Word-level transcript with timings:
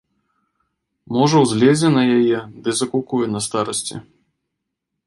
Можа, 1.17 1.37
узлезе 1.45 1.89
на 1.99 2.03
яе 2.17 2.39
ды 2.65 2.69
закукуе 2.81 3.25
на 3.37 3.45
старасці. 3.51 3.95